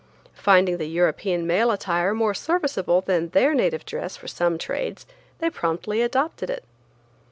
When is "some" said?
4.27-4.57